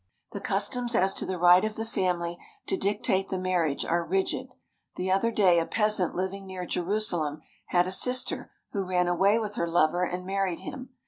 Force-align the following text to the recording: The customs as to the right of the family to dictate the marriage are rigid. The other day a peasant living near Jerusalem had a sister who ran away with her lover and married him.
The 0.31 0.39
customs 0.41 0.95
as 0.95 1.13
to 1.13 1.27
the 1.27 1.37
right 1.37 1.63
of 1.63 1.75
the 1.75 1.85
family 1.85 2.39
to 2.65 2.75
dictate 2.75 3.29
the 3.29 3.37
marriage 3.37 3.85
are 3.85 4.03
rigid. 4.03 4.47
The 4.95 5.11
other 5.11 5.29
day 5.29 5.59
a 5.59 5.67
peasant 5.67 6.15
living 6.15 6.47
near 6.47 6.65
Jerusalem 6.65 7.43
had 7.67 7.85
a 7.85 7.91
sister 7.91 8.49
who 8.71 8.83
ran 8.83 9.07
away 9.07 9.37
with 9.37 9.53
her 9.57 9.67
lover 9.69 10.03
and 10.03 10.25
married 10.25 10.61
him. 10.61 10.89